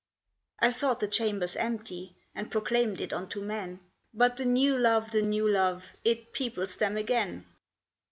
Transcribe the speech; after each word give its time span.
I 0.59 0.71
thought 0.71 0.99
the 0.99 1.07
chambers 1.07 1.55
empty, 1.55 2.15
And 2.33 2.49
proclaimed 2.49 2.99
it 2.99 3.13
unto 3.13 3.39
men; 3.39 3.81
But 4.15 4.35
the 4.35 4.45
new 4.45 4.75
love, 4.75 5.11
the 5.11 5.21
new 5.21 5.47
love, 5.47 5.91
It 6.03 6.33
peoples 6.33 6.75
them 6.77 6.97
again. 6.97 7.45